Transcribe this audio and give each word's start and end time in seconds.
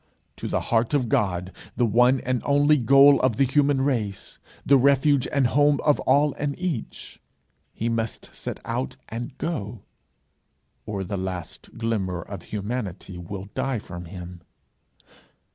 To 0.37 0.47
the 0.47 0.61
heart 0.73 0.95
of 0.95 1.09
God, 1.09 1.51
the 1.75 1.85
one 1.85 2.21
and 2.21 2.41
only 2.43 2.77
goal 2.77 3.19
of 3.19 3.35
the 3.35 3.43
human 3.45 3.81
race 3.81 4.39
the 4.65 4.75
refuge 4.75 5.27
and 5.31 5.45
home 5.45 5.79
of 5.81 5.99
all 5.99 6.33
and 6.39 6.57
each, 6.57 7.19
he 7.71 7.87
must 7.87 8.33
set 8.33 8.59
out 8.65 8.97
and 9.09 9.37
go, 9.37 9.83
or 10.87 11.03
the 11.03 11.17
last 11.17 11.77
glimmer 11.77 12.23
of 12.23 12.41
humanity 12.45 13.19
will 13.19 13.49
die 13.53 13.77
from 13.77 14.05
him. 14.05 14.41